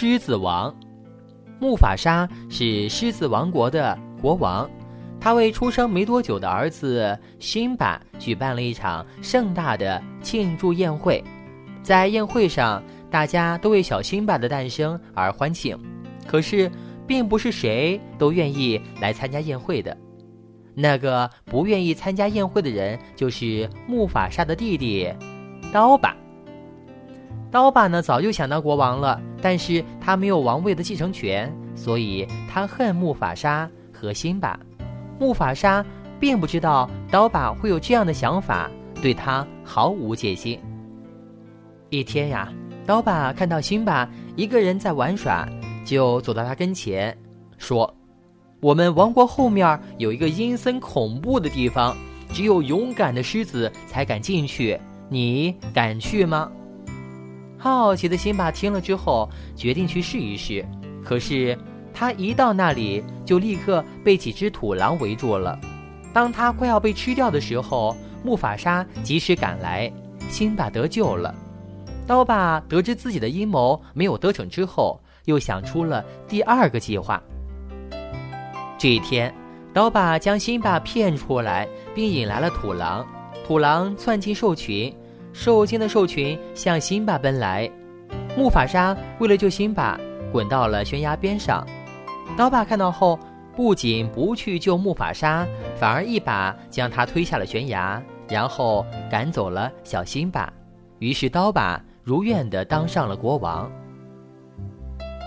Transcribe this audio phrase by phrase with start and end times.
[0.00, 0.72] 狮子王。
[1.58, 4.70] 木法沙是狮子王国的国王，
[5.18, 11.20] 他为出生没多久的儿子辛巴举办了一场盛大的庆祝宴会。
[11.82, 12.80] 在宴会上，
[13.10, 15.76] 大家都为小辛巴的诞生而欢庆。
[16.28, 16.70] 可是，
[17.04, 19.96] 并不是谁都愿意来参加宴会的。
[20.76, 25.12] 那个不愿意参加宴会的人，就是木法沙的弟弟
[25.72, 26.14] 刀疤。
[27.50, 34.58] 刀疤呢，早就想当国王了，但是他没有王位的继承权，所以他恨木法沙和辛巴。
[35.18, 35.84] 木法沙
[36.20, 38.70] 并不知道刀疤会有这样的想法，
[39.00, 40.60] 对他毫无戒心。
[41.88, 42.52] 一天呀，
[42.84, 44.06] 刀疤看到辛巴
[44.36, 45.48] 一个人在玩耍，
[45.86, 47.16] 就走到他跟前，
[47.56, 47.92] 说
[48.60, 51.96] ：“我们王国后面有一个阴森恐怖的地方，
[52.30, 54.78] 只有勇敢的狮子才敢进去，
[55.08, 56.52] 你敢去吗？”
[57.58, 60.64] 好奇的辛巴听了之后，决定去试一试。
[61.04, 61.58] 可是
[61.92, 65.58] 他一到那里，就立刻被几只土狼围住了。
[66.12, 69.92] 当他快要被吃掉的时候，木法沙及时赶来，
[70.30, 71.34] 辛巴得救了。
[72.06, 77.20] 刀疤得知自己的阴谋没有得逞之后，又想出了第二个计划。
[78.78, 79.34] 这一天，
[79.74, 83.04] 刀疤将辛巴骗出来，并引来了土狼。
[83.44, 84.94] 土狼窜进兽群。
[85.40, 87.70] 受惊的兽群向辛巴奔来，
[88.36, 89.96] 木法沙为了救辛巴，
[90.32, 91.64] 滚到了悬崖边上。
[92.36, 93.16] 刀疤看到后，
[93.54, 100.52] 不仅不去救木法沙，反而一把将他推下了悬崖，然后赶走了小辛巴。
[100.98, 103.70] 于是刀疤如愿的当上了国王。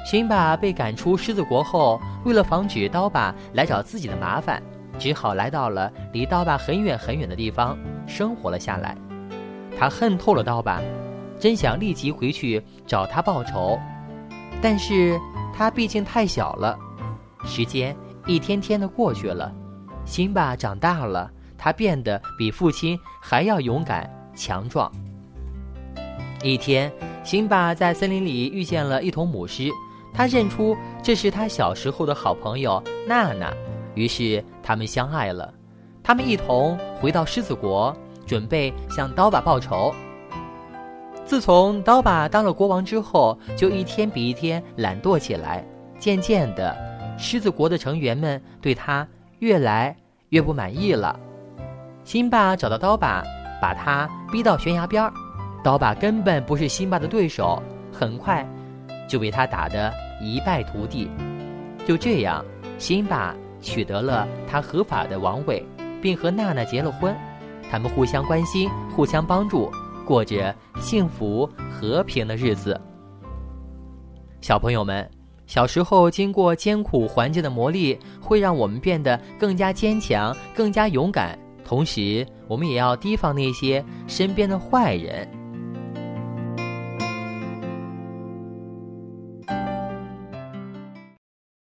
[0.06, 4.62] 辛巴被赶出狮子国后，为了防止刀疤来找自己的麻烦，
[5.00, 8.94] 只好来到了离刀疤很远很远的地方生活了下来。
[9.78, 10.82] 他恨透了刀疤，
[11.40, 13.80] 真想立即回去找他报仇，
[14.62, 15.20] 但是
[15.54, 16.78] 他毕竟太小了。
[17.44, 17.96] 时间
[18.28, 19.52] 一天天的过去了，
[20.06, 24.92] 辛巴长大了，他变得比父亲还要勇敢强壮。
[26.44, 26.92] 一天，
[27.24, 29.70] 辛巴在森林里遇见了一头母狮，
[30.14, 33.52] 他认出这是他小时候的好朋友娜娜，
[33.96, 35.52] 于是他们相爱了。
[36.04, 37.96] 他们一同回到狮子国。
[38.32, 39.94] 准备向刀疤报仇。
[41.26, 45.62] 自从刀疤当了国王之后，就一天比一天懒惰起来。
[46.00, 46.74] 渐渐的，
[47.18, 49.06] 狮子国的成员们对他
[49.40, 49.94] 越来
[50.30, 51.20] 越不满意了。
[52.06, 53.22] 辛巴找到刀疤，
[53.62, 55.12] 把他逼到悬崖边儿。
[55.62, 57.62] 刀疤根本不是辛巴的对手，
[57.92, 58.48] 很快
[59.10, 61.12] 就被他打得一败涂地。
[61.86, 62.46] 就这样，
[62.78, 65.66] 辛巴取得了他合法的王位，
[66.02, 67.14] 并和娜娜结了婚。
[67.72, 69.72] 他们互相关心，互相帮助，
[70.06, 72.80] 过着幸福和平的日子。
[74.42, 75.10] 小朋友们，
[75.46, 81.40] 小时候经过艰苦环境的磨砺，会让我们变得更加坚强、更加勇敢。
[81.64, 85.26] 同时，我们也要提防那些身边的坏人。